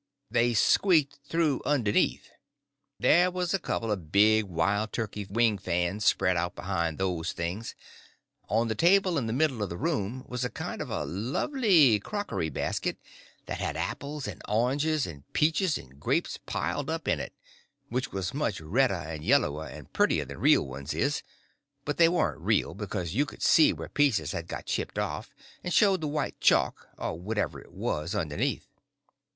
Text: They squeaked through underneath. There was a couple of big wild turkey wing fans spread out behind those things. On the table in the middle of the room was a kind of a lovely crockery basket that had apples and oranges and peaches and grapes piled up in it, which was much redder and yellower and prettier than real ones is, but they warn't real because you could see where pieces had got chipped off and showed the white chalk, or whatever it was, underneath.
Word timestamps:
They 0.31 0.55
squeaked 0.55 1.19
through 1.29 1.61
underneath. 1.63 2.31
There 2.99 3.29
was 3.29 3.53
a 3.53 3.59
couple 3.59 3.91
of 3.91 4.11
big 4.11 4.45
wild 4.45 4.91
turkey 4.93 5.25
wing 5.29 5.59
fans 5.59 6.05
spread 6.05 6.37
out 6.37 6.55
behind 6.55 6.97
those 6.97 7.33
things. 7.33 7.75
On 8.49 8.67
the 8.67 8.73
table 8.73 9.19
in 9.19 9.27
the 9.27 9.31
middle 9.31 9.61
of 9.61 9.69
the 9.69 9.77
room 9.77 10.25
was 10.27 10.43
a 10.43 10.49
kind 10.49 10.81
of 10.81 10.89
a 10.89 11.05
lovely 11.05 11.99
crockery 11.99 12.49
basket 12.49 12.97
that 13.45 13.59
had 13.59 13.77
apples 13.77 14.27
and 14.27 14.41
oranges 14.49 15.05
and 15.05 15.31
peaches 15.33 15.77
and 15.77 15.99
grapes 15.99 16.39
piled 16.47 16.89
up 16.89 17.07
in 17.07 17.19
it, 17.19 17.33
which 17.89 18.11
was 18.11 18.33
much 18.33 18.59
redder 18.59 18.95
and 18.95 19.23
yellower 19.23 19.67
and 19.67 19.93
prettier 19.93 20.25
than 20.25 20.39
real 20.39 20.65
ones 20.65 20.95
is, 20.95 21.21
but 21.85 21.97
they 21.97 22.09
warn't 22.09 22.41
real 22.41 22.73
because 22.73 23.13
you 23.13 23.27
could 23.27 23.43
see 23.43 23.71
where 23.71 23.87
pieces 23.87 24.31
had 24.31 24.47
got 24.47 24.65
chipped 24.65 24.97
off 24.97 25.35
and 25.63 25.71
showed 25.75 26.01
the 26.01 26.07
white 26.07 26.41
chalk, 26.41 26.87
or 26.97 27.19
whatever 27.19 27.61
it 27.61 27.71
was, 27.71 28.15
underneath. 28.15 28.67